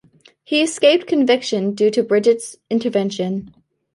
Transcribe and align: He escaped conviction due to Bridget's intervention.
He 0.43 0.63
escaped 0.63 1.05
conviction 1.05 1.75
due 1.75 1.91
to 1.91 2.01
Bridget's 2.01 2.55
intervention. 2.71 3.53